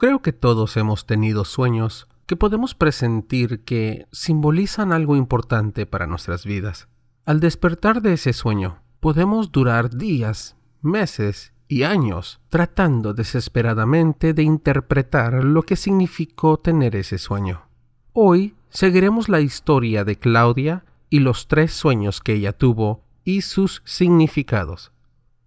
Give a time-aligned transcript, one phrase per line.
[0.00, 6.46] Creo que todos hemos tenido sueños que podemos presentir que simbolizan algo importante para nuestras
[6.46, 6.88] vidas.
[7.26, 15.44] Al despertar de ese sueño, podemos durar días, meses y años tratando desesperadamente de interpretar
[15.44, 17.66] lo que significó tener ese sueño.
[18.14, 23.82] Hoy seguiremos la historia de Claudia y los tres sueños que ella tuvo y sus
[23.84, 24.92] significados.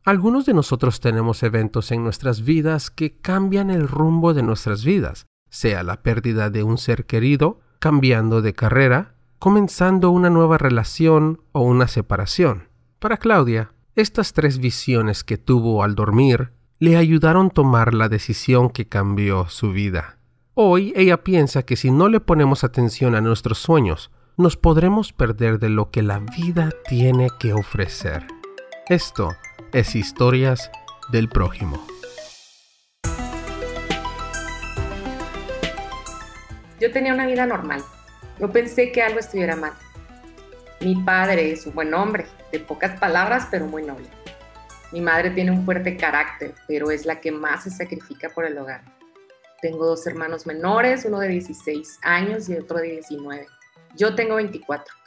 [0.05, 5.27] Algunos de nosotros tenemos eventos en nuestras vidas que cambian el rumbo de nuestras vidas,
[5.49, 11.61] sea la pérdida de un ser querido, cambiando de carrera, comenzando una nueva relación o
[11.61, 12.67] una separación.
[12.99, 18.71] Para Claudia, estas tres visiones que tuvo al dormir le ayudaron a tomar la decisión
[18.71, 20.17] que cambió su vida.
[20.53, 25.59] Hoy ella piensa que si no le ponemos atención a nuestros sueños, nos podremos perder
[25.59, 28.27] de lo que la vida tiene que ofrecer.
[28.89, 29.29] Esto
[29.73, 30.69] es Historias
[31.09, 31.83] del Prójimo.
[36.79, 37.83] Yo tenía una vida normal.
[38.39, 39.73] No pensé que algo estuviera mal.
[40.79, 44.07] Mi padre es un buen hombre, de pocas palabras, pero muy noble.
[44.91, 48.55] Mi madre tiene un fuerte carácter, pero es la que más se sacrifica por el
[48.59, 48.83] hogar.
[49.59, 53.47] Tengo dos hermanos menores, uno de 16 años y otro de 19.
[53.95, 55.02] Yo tengo 24.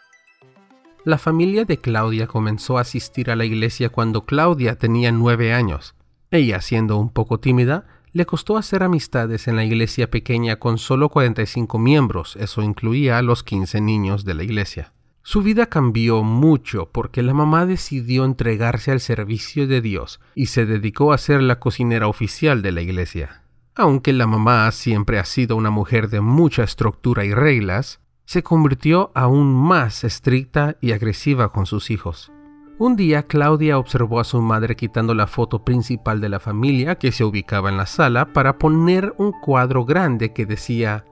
[1.07, 5.95] La familia de Claudia comenzó a asistir a la iglesia cuando Claudia tenía nueve años.
[6.33, 11.09] Ella, siendo un poco tímida, le costó hacer amistades en la iglesia pequeña con solo
[11.09, 14.95] 45 miembros, eso incluía a los 15 niños de la iglesia.
[15.23, 20.67] Su vida cambió mucho porque la mamá decidió entregarse al servicio de Dios y se
[20.67, 23.45] dedicó a ser la cocinera oficial de la iglesia.
[23.77, 29.13] Aunque la mamá siempre ha sido una mujer de mucha estructura y reglas, se convirtió
[29.15, 32.33] aún más estricta y agresiva con sus hijos.
[32.79, 37.11] Un día Claudia observó a su madre quitando la foto principal de la familia que
[37.11, 41.07] se ubicaba en la sala para poner un cuadro grande que decía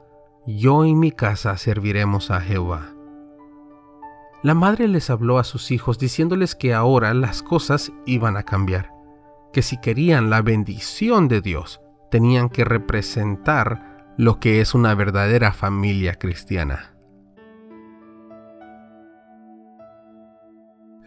[0.46, 2.90] Yo y mi casa serviremos a Jehová.
[4.42, 8.90] La madre les habló a sus hijos diciéndoles que ahora las cosas iban a cambiar,
[9.54, 11.80] que si querían la bendición de Dios,
[12.10, 16.93] tenían que representar lo que es una verdadera familia cristiana.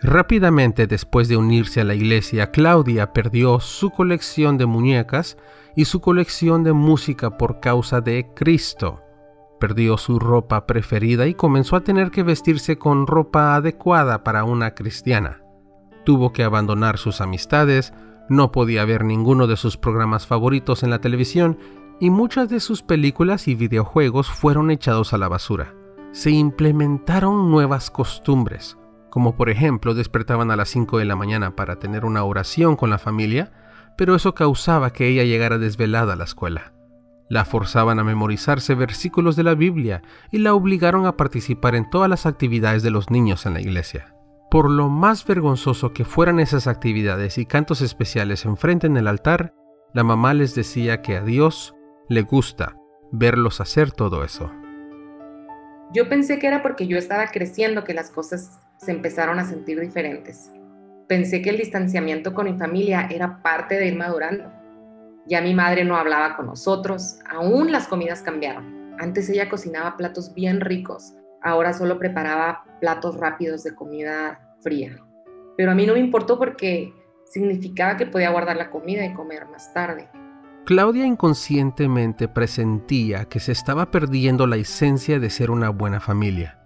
[0.02, 5.38] Rápidamente después de unirse a la iglesia, Claudia perdió su colección de muñecas
[5.75, 9.02] y su colección de música por causa de Cristo.
[9.59, 14.75] Perdió su ropa preferida y comenzó a tener que vestirse con ropa adecuada para una
[14.75, 15.41] cristiana.
[16.06, 17.91] Tuvo que abandonar sus amistades,
[18.29, 21.58] no podía ver ninguno de sus programas favoritos en la televisión
[22.00, 25.74] y muchas de sus películas y videojuegos fueron echados a la basura.
[26.12, 28.76] Se implementaron nuevas costumbres,
[29.09, 32.90] como por ejemplo despertaban a las 5 de la mañana para tener una oración con
[32.90, 33.51] la familia,
[33.97, 36.73] pero eso causaba que ella llegara desvelada a la escuela.
[37.29, 40.01] La forzaban a memorizarse versículos de la Biblia
[40.31, 44.13] y la obligaron a participar en todas las actividades de los niños en la iglesia.
[44.50, 49.53] Por lo más vergonzoso que fueran esas actividades y cantos especiales enfrente en el altar,
[49.94, 51.75] la mamá les decía que a Dios
[52.07, 52.78] le gusta
[53.12, 54.51] verlos hacer todo eso.
[55.94, 59.79] Yo pensé que era porque yo estaba creciendo que las cosas se empezaron a sentir
[59.79, 60.51] diferentes.
[61.07, 64.51] Pensé que el distanciamiento con mi familia era parte de ir madurando.
[65.25, 68.95] Ya mi madre no hablaba con nosotros, aún las comidas cambiaron.
[68.99, 74.97] Antes ella cocinaba platos bien ricos, ahora solo preparaba platos rápidos de comida fría.
[75.55, 76.93] Pero a mí no me importó porque
[77.25, 80.09] significaba que podía guardar la comida y comer más tarde.
[80.66, 86.56] Claudia inconscientemente presentía que se estaba perdiendo la esencia de ser una buena familia.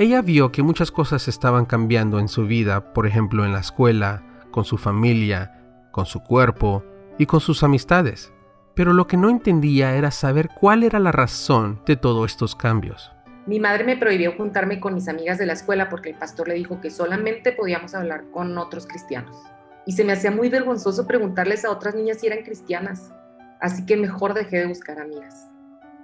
[0.00, 4.22] Ella vio que muchas cosas estaban cambiando en su vida, por ejemplo en la escuela,
[4.52, 5.60] con su familia,
[5.90, 6.84] con su cuerpo
[7.18, 8.32] y con sus amistades.
[8.76, 13.10] Pero lo que no entendía era saber cuál era la razón de todos estos cambios.
[13.46, 16.54] Mi madre me prohibió juntarme con mis amigas de la escuela porque el pastor le
[16.54, 19.36] dijo que solamente podíamos hablar con otros cristianos.
[19.84, 23.12] Y se me hacía muy vergonzoso preguntarles a otras niñas si eran cristianas.
[23.60, 25.50] Así que mejor dejé de buscar amigas.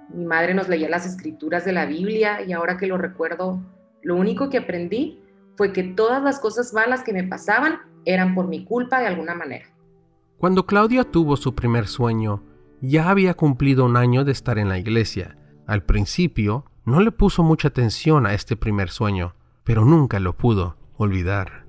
[0.09, 3.63] Mi madre nos leía las escrituras de la Biblia y ahora que lo recuerdo,
[4.05, 5.19] lo único que aprendí
[5.57, 9.33] fue que todas las cosas malas que me pasaban eran por mi culpa de alguna
[9.33, 9.65] manera.
[10.37, 12.43] Cuando Claudia tuvo su primer sueño,
[12.81, 15.39] ya había cumplido un año de estar en la iglesia.
[15.65, 20.77] Al principio, no le puso mucha atención a este primer sueño, pero nunca lo pudo
[20.97, 21.65] olvidar.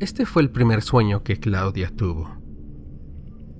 [0.00, 2.34] Este fue el primer sueño que Claudia tuvo.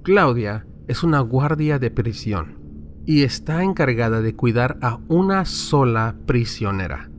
[0.02, 2.63] Claudia es una guardia de prisión
[3.06, 7.10] y está encargada de cuidar a una sola prisionera.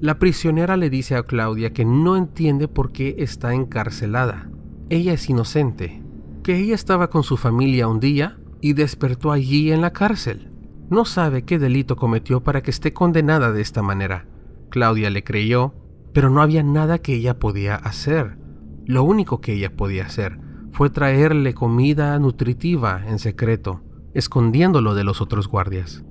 [0.00, 4.50] La prisionera le dice a Claudia que no entiende por qué está encarcelada.
[4.90, 6.02] Ella es inocente,
[6.42, 10.50] que ella estaba con su familia un día, y despertó allí en la cárcel.
[10.88, 14.26] No sabe qué delito cometió para que esté condenada de esta manera.
[14.70, 15.74] Claudia le creyó,
[16.12, 18.38] pero no había nada que ella podía hacer.
[18.86, 20.38] Lo único que ella podía hacer
[20.72, 23.82] fue traerle comida nutritiva en secreto,
[24.14, 26.04] escondiéndolo de los otros guardias.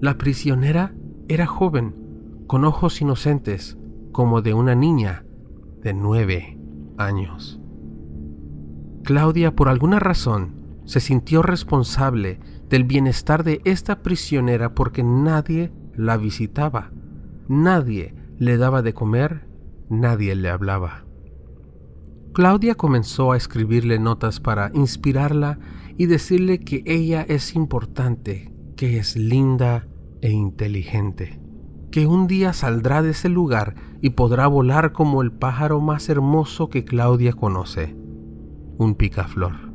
[0.00, 0.94] La prisionera
[1.28, 1.94] era joven,
[2.46, 3.78] con ojos inocentes,
[4.12, 5.24] como de una niña
[5.82, 6.58] de nueve
[6.98, 7.60] años.
[9.04, 16.16] Claudia, por alguna razón, se sintió responsable del bienestar de esta prisionera porque nadie la
[16.16, 16.90] visitaba,
[17.48, 19.46] nadie le daba de comer,
[19.88, 21.04] nadie le hablaba.
[22.32, 25.58] Claudia comenzó a escribirle notas para inspirarla
[25.96, 29.86] y decirle que ella es importante, que es linda
[30.20, 31.40] e inteligente,
[31.90, 36.68] que un día saldrá de ese lugar y podrá volar como el pájaro más hermoso
[36.68, 37.96] que Claudia conoce,
[38.78, 39.72] un picaflor.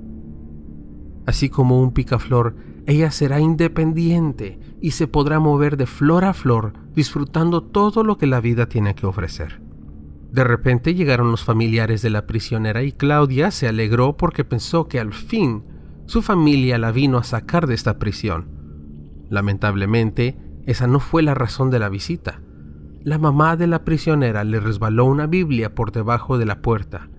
[1.25, 2.55] Así como un picaflor,
[2.85, 8.27] ella será independiente y se podrá mover de flor a flor disfrutando todo lo que
[8.27, 9.61] la vida tiene que ofrecer.
[10.31, 14.99] De repente llegaron los familiares de la prisionera y Claudia se alegró porque pensó que
[14.99, 15.63] al fin
[16.07, 18.49] su familia la vino a sacar de esta prisión.
[19.29, 22.41] Lamentablemente, esa no fue la razón de la visita.
[23.03, 27.09] La mamá de la prisionera le resbaló una Biblia por debajo de la puerta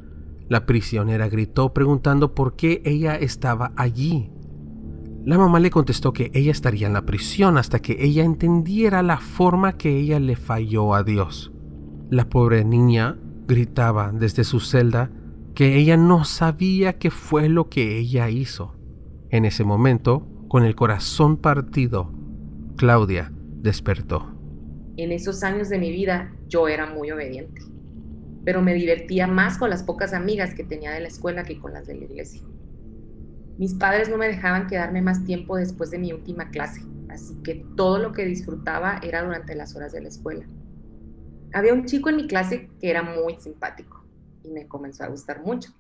[0.49, 4.31] la prisionera gritó preguntando por qué ella estaba allí.
[5.25, 9.19] La mamá le contestó que ella estaría en la prisión hasta que ella entendiera la
[9.19, 11.53] forma que ella le falló a Dios.
[12.09, 15.11] La pobre niña gritaba desde su celda
[15.55, 18.75] que ella no sabía qué fue lo que ella hizo.
[19.31, 22.13] En ese momento, con el corazón partido,
[22.77, 24.35] Claudia despertó.
[24.97, 27.63] En esos años de mi vida yo era muy obediente
[28.49, 31.75] pero me divertía más con las pocas amigas que tenía de la escuela que con
[31.75, 32.41] las de la iglesia.
[33.59, 37.67] Mis padres no me dejaban quedarme más tiempo después de mi última clase, así que
[37.77, 40.47] todo lo que disfrutaba era durante las horas de la escuela.
[41.53, 44.03] Había un chico en mi clase que era muy simpático
[44.43, 45.73] y me comenzó a gustar mucho,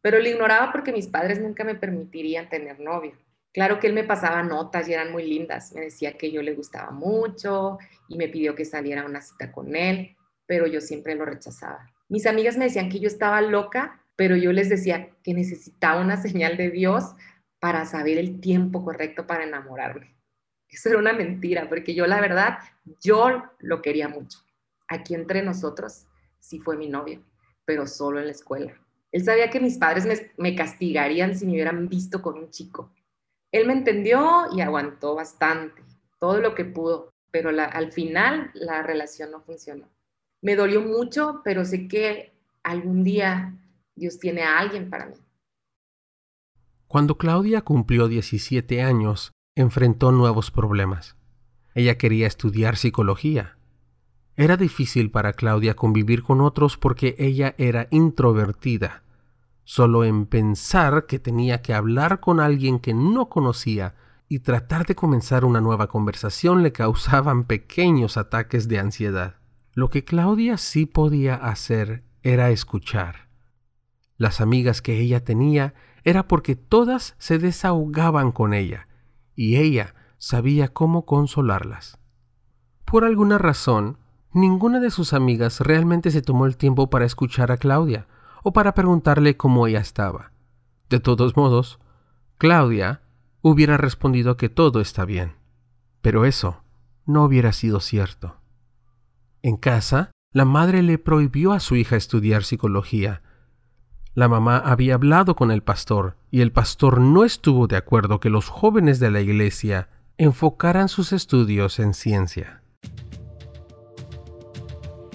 [0.00, 3.12] pero lo ignoraba porque mis padres nunca me permitirían tener novio.
[3.52, 6.54] Claro que él me pasaba notas y eran muy lindas, me decía que yo le
[6.54, 10.16] gustaba mucho y me pidió que saliera a una cita con él,
[10.46, 11.90] pero yo siempre lo rechazaba.
[12.08, 16.16] Mis amigas me decían que yo estaba loca, pero yo les decía que necesitaba una
[16.16, 17.04] señal de Dios
[17.58, 20.16] para saber el tiempo correcto para enamorarme.
[20.68, 22.58] Eso era una mentira, porque yo la verdad,
[23.00, 24.38] yo lo quería mucho.
[24.88, 26.06] Aquí entre nosotros
[26.38, 27.24] sí fue mi novio,
[27.64, 28.74] pero solo en la escuela.
[29.12, 32.92] Él sabía que mis padres me, castigarían si me hubieran visto con un chico.
[33.52, 35.82] Él me entendió y aguantó bastante,
[36.18, 39.88] todo lo que pudo, pero al final la relación no funcionó
[40.42, 43.58] me dolió mucho, pero sé que algún día
[43.94, 45.16] Dios tiene a alguien para mí.
[46.86, 51.16] Cuando Claudia cumplió 17 años, enfrentó nuevos problemas.
[51.74, 53.58] Ella quería estudiar psicología.
[54.40, 59.02] Era difícil para Claudia convivir con otros porque ella era introvertida.
[59.64, 63.96] Solo en pensar que tenía que hablar con alguien que no conocía
[64.30, 69.34] y tratar de comenzar una nueva conversación le causaban pequeños ataques de ansiedad.
[69.74, 73.28] Lo que Claudia sí podía hacer era escuchar.
[74.16, 78.88] Las amigas que ella tenía era porque todas se desahogaban con ella,
[79.36, 81.98] y ella sabía cómo consolarlas.
[82.86, 83.99] Por alguna razón,
[84.32, 88.06] ninguna de sus amigas realmente se tomó el tiempo para escuchar a Claudia
[88.42, 90.32] o para preguntarle cómo ella estaba.
[90.88, 91.78] De todos modos,
[92.38, 93.02] Claudia
[93.42, 95.34] hubiera respondido que todo está bien.
[96.00, 96.62] Pero eso
[97.06, 98.36] no hubiera sido cierto.
[99.42, 103.22] En casa, la madre le prohibió a su hija estudiar psicología.
[104.14, 108.30] La mamá había hablado con el pastor y el pastor no estuvo de acuerdo que
[108.30, 112.59] los jóvenes de la iglesia enfocaran sus estudios en ciencia.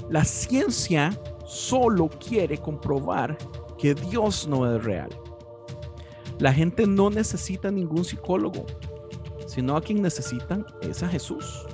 [0.10, 3.38] La ciencia solo quiere comprobar
[3.78, 5.10] que Dios no es real.
[6.40, 8.66] La gente no necesita ningún psicólogo,
[9.48, 11.66] sino a quien necesitan es a Jesús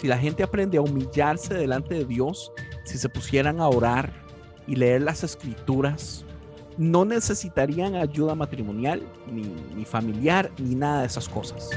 [0.00, 2.52] si la gente aprende a humillarse delante de Dios,
[2.84, 4.10] si se pusieran a orar
[4.66, 6.24] y leer las escrituras,
[6.78, 11.68] no necesitarían ayuda matrimonial, ni, familiar, ni nada de esas cosas.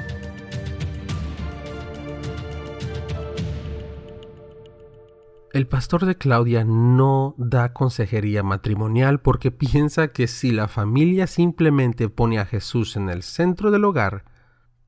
[5.54, 12.10] El pastor de Claudia no da consejería matrimonial porque piensa que si la familia simplemente
[12.10, 14.26] pone a Jesús en el centro del hogar,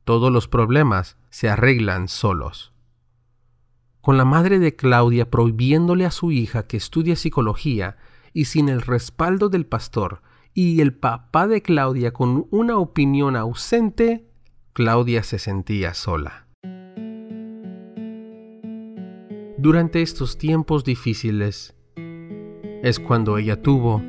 [0.03, 2.75] todos los problemas se arreglan solos
[4.05, 7.97] con la madre de Claudia prohibiéndole a su hija que estudie psicología
[8.33, 10.21] y sin el respaldo del pastor
[10.53, 14.29] y el papá de Claudia con una opinión ausente,
[14.73, 16.44] Claudia se sentía sola.
[19.65, 21.75] Durante estos tiempos difíciles
[22.83, 23.99] es cuando ella tuvo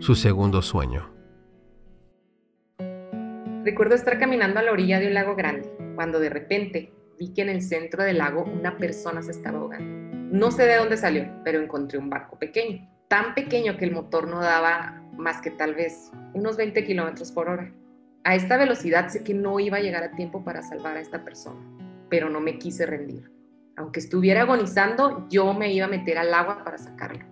[0.00, 1.08] su segundo sueño.
[3.64, 7.42] Recuerdo estar caminando a la orilla de un lago grande, cuando de repente vi que
[7.42, 10.16] en el centro del lago una persona se estaba ahogando.
[10.36, 14.26] No sé de dónde salió, pero encontré un barco pequeño, tan pequeño que el motor
[14.26, 17.72] no daba más que tal vez unos 20 kilómetros por hora.
[18.24, 21.24] A esta velocidad sé que no iba a llegar a tiempo para salvar a esta
[21.24, 21.60] persona,
[22.10, 23.33] pero no me quise rendir.
[23.76, 27.24] Aunque estuviera agonizando, yo me iba a meter al agua para sacarlo.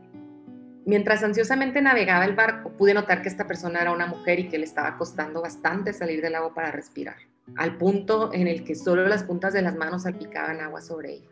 [0.84, 4.58] Mientras ansiosamente navegaba el barco, pude notar que esta persona era una mujer y que
[4.58, 7.16] le estaba costando bastante salir del agua para respirar,
[7.56, 11.28] al punto en el que solo las puntas de las manos salpicaban agua sobre ella.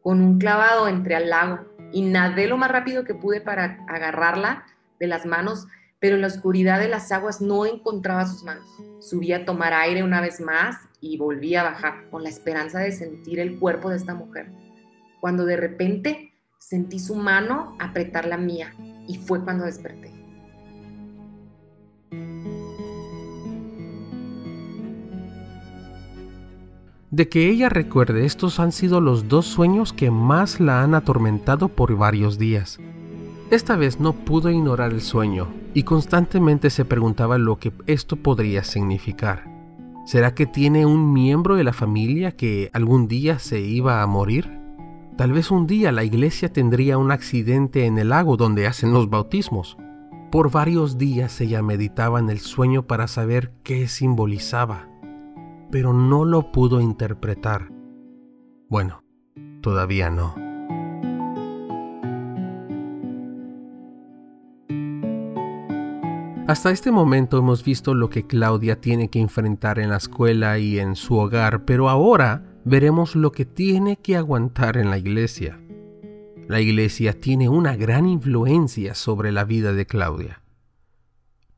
[0.00, 1.58] Con un clavado entré al lago
[1.92, 4.64] y nadé lo más rápido que pude para agarrarla
[4.98, 5.66] de las manos,
[5.98, 8.66] pero en la oscuridad de las aguas no encontraba sus manos.
[9.00, 12.92] Subí a tomar aire una vez más y volví a bajar con la esperanza de
[12.92, 14.52] sentir el cuerpo de esta mujer,
[15.20, 16.30] cuando de repente
[16.60, 18.74] Sentí su mano apretar la mía
[19.08, 20.12] y fue cuando desperté.
[27.10, 31.68] De que ella recuerde, estos han sido los dos sueños que más la han atormentado
[31.68, 32.78] por varios días.
[33.50, 38.62] Esta vez no pudo ignorar el sueño y constantemente se preguntaba lo que esto podría
[38.62, 39.49] significar.
[40.04, 44.60] ¿Será que tiene un miembro de la familia que algún día se iba a morir?
[45.16, 49.10] Tal vez un día la iglesia tendría un accidente en el lago donde hacen los
[49.10, 49.76] bautismos.
[50.32, 54.88] Por varios días ella meditaba en el sueño para saber qué simbolizaba,
[55.70, 57.70] pero no lo pudo interpretar.
[58.68, 59.02] Bueno,
[59.60, 60.49] todavía no.
[66.50, 70.80] Hasta este momento hemos visto lo que Claudia tiene que enfrentar en la escuela y
[70.80, 75.60] en su hogar, pero ahora veremos lo que tiene que aguantar en la iglesia.
[76.48, 80.42] La iglesia tiene una gran influencia sobre la vida de Claudia.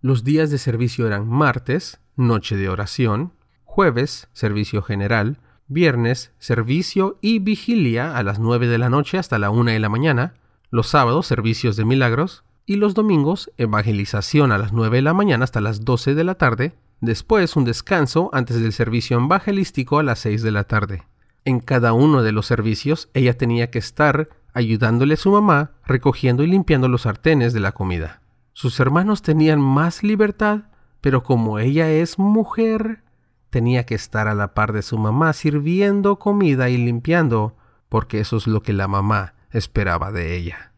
[0.03, 3.33] Los días de servicio eran martes, noche de oración,
[3.65, 9.49] jueves, servicio general, viernes, servicio y vigilia a las 9 de la noche hasta la
[9.49, 10.35] 1 de la mañana,
[10.69, 15.45] los sábados, servicios de milagros, y los domingos, evangelización a las 9 de la mañana
[15.45, 20.21] hasta las 12 de la tarde, Después un descanso antes del servicio evangelístico a las
[20.21, 21.03] 6 de la tarde.
[21.45, 26.45] En cada uno de los servicios ella tenía que estar ayudándole a su mamá recogiendo
[26.45, 28.23] y limpiando los sartenes de la comida.
[28.53, 30.67] Sus hermanos tenían más libertad,
[31.01, 33.03] pero como ella es mujer,
[33.51, 37.57] tenía que estar a la par de su mamá sirviendo comida y limpiando,
[37.89, 40.72] porque eso es lo que la mamá esperaba de ella.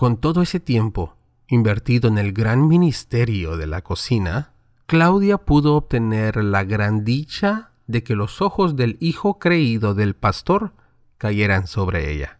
[0.00, 1.14] Con todo ese tiempo
[1.46, 4.54] invertido en el gran ministerio de la cocina,
[4.86, 10.72] Claudia pudo obtener la gran dicha de que los ojos del hijo creído del pastor
[11.18, 12.38] cayeran sobre ella.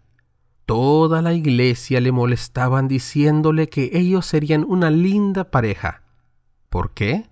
[0.65, 6.01] Toda la iglesia le molestaban diciéndole que ellos serían una linda pareja.
[6.71, 7.29] ¿Por qué?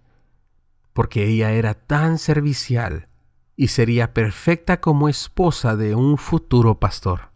[0.92, 3.08] Porque ella era tan servicial
[3.56, 7.30] y sería perfecta como esposa de un futuro pastor.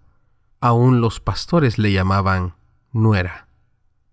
[0.60, 2.52] Aún los pastores le llamaban
[2.92, 3.48] nuera.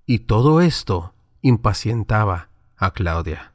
[0.05, 3.51] Y todo esto impacientaba a Claudia.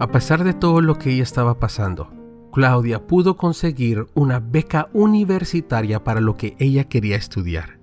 [0.00, 2.12] A pesar de todo lo que ella estaba pasando,
[2.52, 7.78] Claudia pudo conseguir una beca universitaria para lo que ella quería estudiar.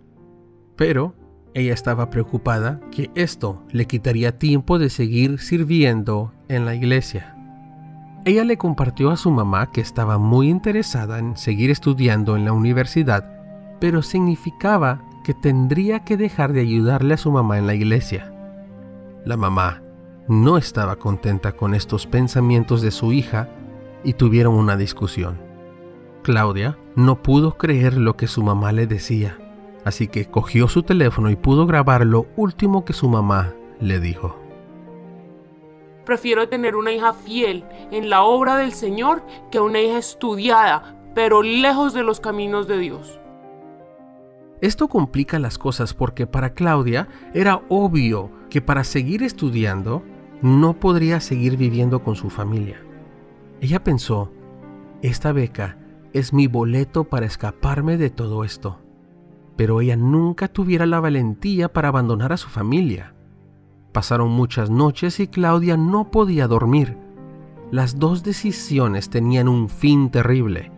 [0.76, 1.16] Pero
[1.54, 7.41] ella estaba preocupada que esto le quitaría tiempo de seguir sirviendo en la iglesia.
[8.24, 12.54] Ella le compartió a su mamá que estaba muy interesada en seguir estudiando en la
[12.54, 13.26] universidad,
[13.80, 18.32] pero significaba que tendría que dejar de ayudarle a su mamá en la iglesia.
[19.26, 19.82] La mamá
[20.28, 23.50] no estaba contenta con estos pensamientos de su hija
[24.04, 25.40] y tuvieron una discusión.
[26.22, 29.38] Claudia no pudo creer lo que su mamá le decía,
[29.84, 34.41] así que cogió su teléfono y pudo grabar lo último que su mamá le dijo.
[36.06, 41.44] Prefiero tener una hija fiel en la obra del Señor que una hija estudiada, pero
[41.44, 43.20] lejos de los caminos de Dios.
[44.62, 50.04] Esto complica las cosas porque para Claudia era obvio que para seguir estudiando
[50.42, 52.82] no podría seguir viviendo con su familia.
[53.60, 54.32] Ella pensó,
[55.02, 55.78] esta beca
[56.14, 58.80] es mi boleto para escaparme de todo esto.
[59.56, 63.14] Pero ella nunca tuviera la valentía para abandonar a su familia.
[63.92, 66.98] Pasaron muchas noches y Claudia no podía dormir.
[67.72, 70.72] Las dos decisiones tenían un fin terrible.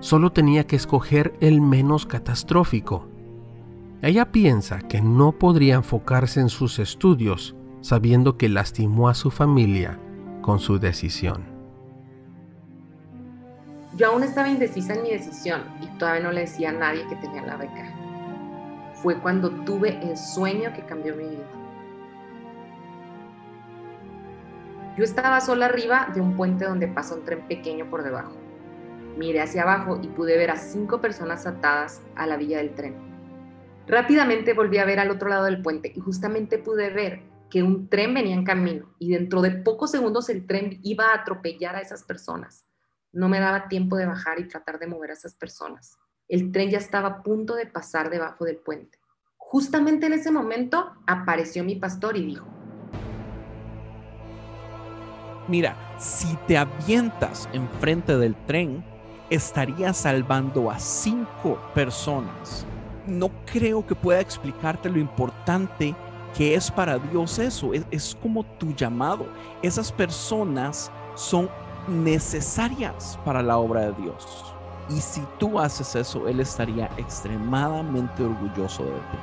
[0.00, 3.06] Solo tenía que escoger el menos catastrófico
[4.00, 9.98] Ella piensa que no podría enfocarse en sus estudios sabiendo que lastimó a su familia
[10.42, 11.44] con su decisión.
[13.96, 17.16] Yo aún estaba indecisa en mi decisión y todavía no le decía a nadie que
[17.16, 17.92] tenía la beca.
[18.94, 21.59] Fue cuando tuve el sueño que cambió mi vida.
[25.00, 28.36] Yo estaba sola arriba de un puente donde pasa un tren pequeño por debajo.
[29.16, 32.96] Miré hacia abajo y pude ver a cinco personas atadas a la villa del tren.
[33.86, 37.88] Rápidamente volví a ver al otro lado del puente y justamente pude ver que un
[37.88, 41.80] tren venía en camino y dentro de pocos segundos el tren iba a atropellar a
[41.80, 42.66] esas personas.
[43.10, 45.96] No me daba tiempo de bajar y tratar de mover a esas personas.
[46.28, 48.98] El tren ya estaba a punto de pasar debajo del puente.
[49.38, 52.59] Justamente en ese momento apareció mi pastor y dijo,
[55.50, 58.84] Mira, si te avientas enfrente del tren,
[59.30, 62.64] estarías salvando a cinco personas.
[63.04, 65.92] No creo que pueda explicarte lo importante
[66.36, 69.26] que es para Dios eso, es, como tu llamado.
[69.60, 71.50] Esas personas son
[71.88, 74.54] necesarias para la obra de Dios.
[74.88, 79.18] Y si tú haces eso, Él estaría extremadamente orgulloso de ti.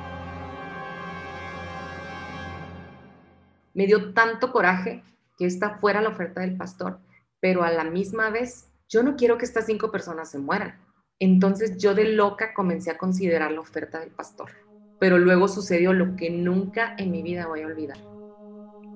[3.75, 5.01] Me dio tanto coraje
[5.37, 6.99] que esta fuera la oferta del pastor,
[7.39, 10.79] pero a la misma vez, yo no quiero que estas cinco personas se mueran.
[11.19, 14.51] Entonces yo de loca comencé a considerar la oferta del pastor.
[14.99, 17.97] Pero luego sucedió lo que nunca en mi vida voy a olvidar.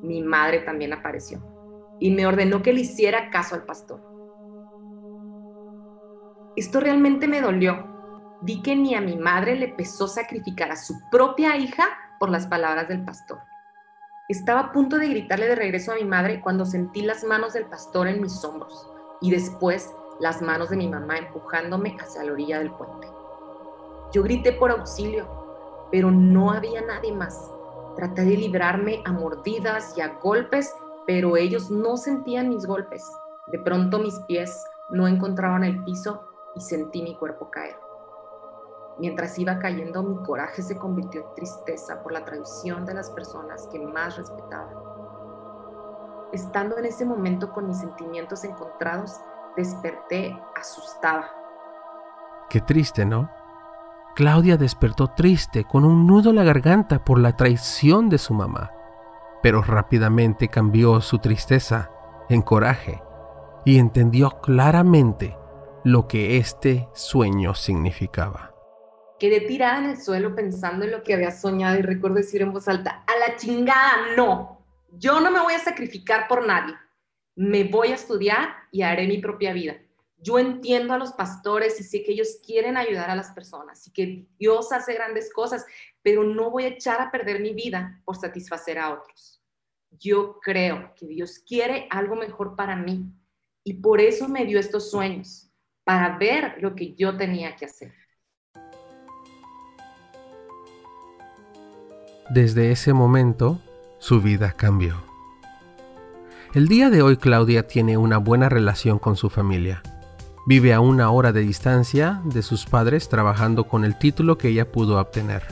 [0.02, 1.42] Mi madre también apareció
[2.00, 4.02] y me ordenó que le hiciera caso al pastor.
[6.56, 7.88] Esto realmente me dolió.
[8.42, 11.86] Vi que ni a mi madre le pesó sacrificar a su propia hija
[12.20, 13.38] por las palabras del pastor.
[14.30, 17.66] Estaba a punto de gritarle de regreso a mi madre cuando sentí las manos del
[17.66, 18.88] pastor en mis hombros
[19.20, 23.08] y después las manos de mi mamá empujándome hacia la orilla del puente.
[24.14, 25.28] Yo grité por auxilio,
[25.92, 27.52] pero no había nadie más.
[27.96, 30.74] Traté de librarme a mordidas y a golpes,
[31.08, 33.04] pero ellos no sentían mis golpes.
[33.48, 36.24] De pronto mis pies no encontraban el piso
[36.56, 37.76] y sentí mi cuerpo caer.
[39.00, 43.68] Mientras iba cayendo, mi coraje se convirtió en tristeza por la traición de las personas
[43.72, 44.70] que más respetaba.
[46.32, 49.20] Estando en ese momento con mis sentimientos encontrados,
[49.56, 51.30] desperté asustada.
[52.50, 53.30] Qué triste, ¿no?
[54.16, 58.72] Claudia despertó triste, con un nudo en la garganta por la traición de su mamá,
[59.42, 61.90] pero rápidamente cambió su tristeza
[62.30, 63.02] en coraje
[63.66, 65.38] y entendió claramente
[65.84, 68.51] lo que este sueño significaba.
[69.22, 72.52] Quedé tirada en el suelo pensando en lo que había soñado y recuerdo decir en
[72.52, 74.66] voz alta, a la chingada, no,
[74.98, 76.74] yo no me voy a sacrificar por nadie,
[77.36, 79.78] me voy a estudiar y haré mi propia vida
[80.22, 83.92] yo entiendo a los pastores y sé que ellos quieren ayudar a las personas y
[83.92, 85.66] que Dios hace grandes cosas,
[86.04, 89.42] pero no voy a echar a perder mi vida por satisfacer a otros.
[89.90, 93.12] Yo creo que Dios quiere algo mejor para mí
[93.64, 95.52] y por eso me dio estos sueños,
[95.84, 97.94] para ver lo que yo tenía que hacer.
[102.34, 103.60] Desde ese momento,
[104.00, 104.96] su vida cambió.
[106.54, 109.82] El día de hoy Claudia tiene una buena relación con su familia
[110.46, 114.72] Vive a una hora de distancia de sus padres trabajando con el título que ella
[114.72, 115.44] pudo obtener.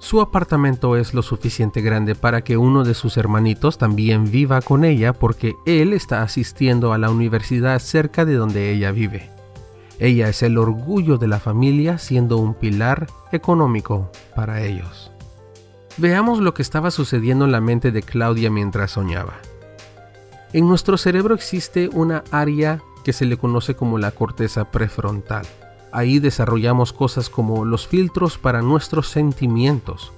[0.00, 4.84] Su apartamento es lo suficiente grande para que uno de sus hermanitos también viva con
[4.84, 9.30] ella porque él está asistiendo a la universidad cerca de donde ella vive.
[9.98, 15.13] Ella es el orgullo de la familia siendo un pilar económico para ellos.
[15.96, 19.34] Veamos lo que estaba sucediendo en la mente de Claudia mientras soñaba.
[20.52, 25.46] En nuestro cerebro existe una área que se le conoce como la corteza prefrontal.
[25.92, 30.12] Ahí desarrollamos cosas como los filtros para nuestros sentimientos,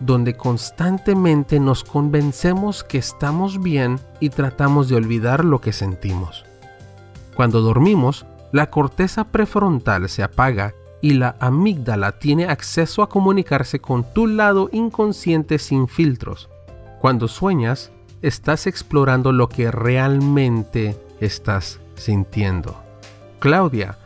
[0.00, 6.44] donde constantemente nos convencemos que estamos bien y tratamos de olvidar lo que sentimos.
[7.36, 14.04] Cuando dormimos, la corteza prefrontal se apaga y la amígdala tiene acceso a comunicarse con
[14.12, 16.48] tu lado inconsciente sin filtros.
[17.00, 17.90] Cuando sueñas,
[18.22, 22.82] estás explorando lo que realmente estás sintiendo.
[23.38, 23.96] Claudia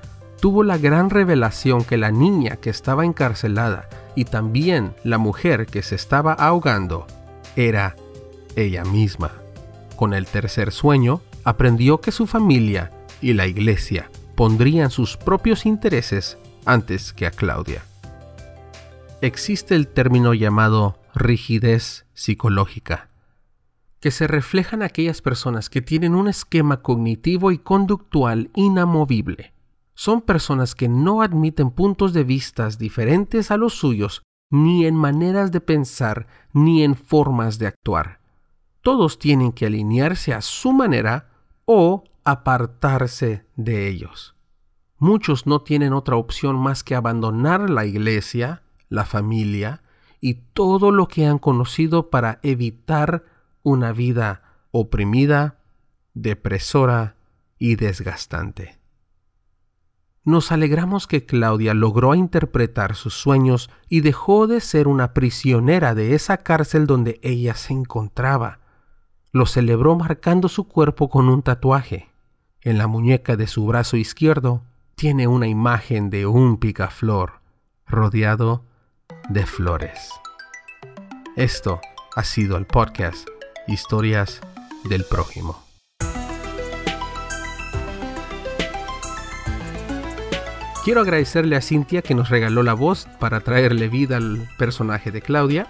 [0.40, 5.82] tuvo la gran revelación que la niña que estaba encarcelada y también la mujer que
[5.82, 7.06] se estaba ahogando
[7.56, 7.96] era
[8.54, 9.32] ella misma.
[9.96, 16.38] Con el tercer sueño, aprendió que su familia y la iglesia pondrían sus propios intereses
[16.64, 17.84] antes que a Claudia.
[19.20, 23.08] Existe el término llamado rigidez psicológica
[24.04, 29.54] que se reflejan aquellas personas que tienen un esquema cognitivo y conductual inamovible.
[29.94, 35.52] Son personas que no admiten puntos de vista diferentes a los suyos ni en maneras
[35.52, 38.20] de pensar, ni en formas de actuar.
[38.82, 41.30] Todos tienen que alinearse a su manera
[41.64, 44.33] o apartarse de ellos.
[44.98, 49.82] Muchos no tienen otra opción más que abandonar la iglesia, la familia
[50.20, 53.24] y todo lo que han conocido para evitar
[53.62, 55.58] una vida oprimida,
[56.14, 57.16] depresora
[57.58, 58.78] y desgastante.
[60.24, 66.14] Nos alegramos que Claudia logró interpretar sus sueños y dejó de ser una prisionera de
[66.14, 68.60] esa cárcel donde ella se encontraba.
[69.32, 72.08] Lo celebró marcando su cuerpo con un tatuaje.
[72.62, 74.62] En la muñeca de su brazo izquierdo
[74.94, 77.40] tiene una imagen de un picaflor
[77.86, 78.64] rodeado
[79.28, 80.10] de flores.
[81.36, 81.80] Esto
[82.14, 83.28] ha sido el podcast
[83.66, 84.40] Historias
[84.88, 85.62] del Prójimo.
[90.84, 95.22] Quiero agradecerle a Cintia que nos regaló la voz para traerle vida al personaje de
[95.22, 95.66] Claudia.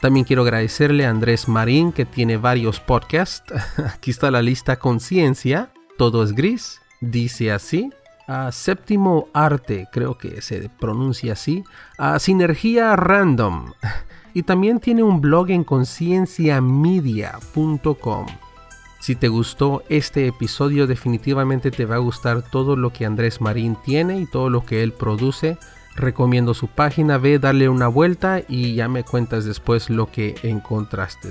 [0.00, 3.52] También quiero agradecerle a Andrés Marín que tiene varios podcasts.
[3.94, 7.90] Aquí está la lista Conciencia, Todo es Gris, dice así.
[8.26, 11.64] A Séptimo Arte, creo que se pronuncia así.
[11.98, 13.72] A Sinergia Random.
[14.34, 18.26] Y también tiene un blog en concienciamedia.com.
[19.02, 23.76] Si te gustó este episodio, definitivamente te va a gustar todo lo que Andrés Marín
[23.84, 25.58] tiene y todo lo que él produce.
[25.96, 31.28] Recomiendo su página, ve, darle una vuelta y ya me cuentas después lo que encontraste.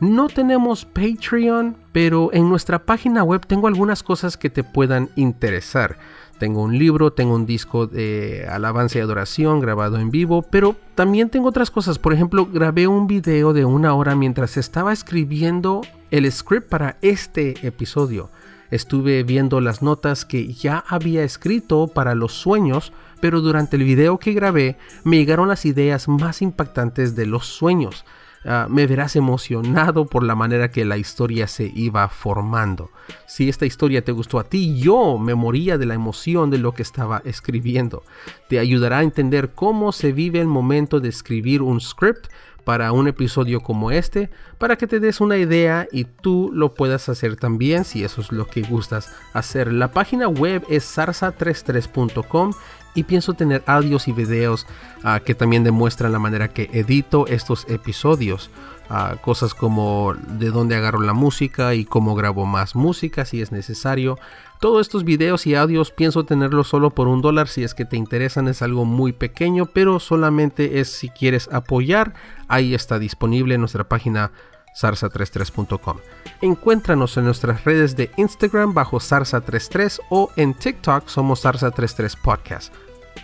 [0.00, 5.98] No tenemos Patreon, pero en nuestra página web tengo algunas cosas que te puedan interesar.
[6.42, 11.30] Tengo un libro, tengo un disco de alabanza y adoración grabado en vivo, pero también
[11.30, 12.00] tengo otras cosas.
[12.00, 17.64] Por ejemplo, grabé un video de una hora mientras estaba escribiendo el script para este
[17.64, 18.28] episodio.
[18.72, 24.18] Estuve viendo las notas que ya había escrito para los sueños, pero durante el video
[24.18, 28.04] que grabé me llegaron las ideas más impactantes de los sueños.
[28.44, 32.90] Ah, me verás emocionado por la manera que la historia se iba formando.
[33.26, 36.72] Si esta historia te gustó a ti, yo me moría de la emoción de lo
[36.72, 38.02] que estaba escribiendo.
[38.48, 42.26] Te ayudará a entender cómo se vive el momento de escribir un script
[42.64, 47.08] para un episodio como este, para que te des una idea y tú lo puedas
[47.08, 49.72] hacer también si eso es lo que gustas hacer.
[49.72, 52.52] La página web es sarsa33.com
[52.94, 54.66] y pienso tener audios y videos
[55.02, 58.50] ah, que también demuestran la manera que edito estos episodios.
[58.94, 63.50] Ah, cosas como de dónde agarro la música y cómo grabo más música si es
[63.50, 64.18] necesario.
[64.60, 67.96] Todos estos videos y audios pienso tenerlos solo por un dólar si es que te
[67.96, 68.48] interesan.
[68.48, 72.12] Es algo muy pequeño, pero solamente es si quieres apoyar.
[72.48, 74.30] Ahí está disponible en nuestra página
[74.74, 75.98] sarsa33.com.
[76.40, 82.74] Encuéntranos en nuestras redes de Instagram bajo sarsa33 o en TikTok somos sarsa33 podcast.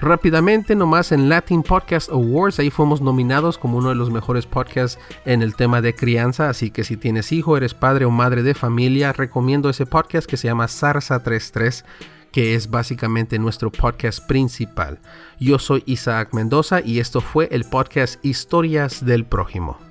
[0.00, 4.98] Rápidamente, nomás en Latin Podcast Awards, ahí fuimos nominados como uno de los mejores podcasts
[5.24, 8.54] en el tema de crianza, así que si tienes hijo, eres padre o madre de
[8.54, 11.84] familia, recomiendo ese podcast que se llama Sarsa 33
[12.30, 14.98] que es básicamente nuestro podcast principal.
[15.40, 19.87] Yo soy Isaac Mendoza y esto fue el podcast Historias del Prójimo.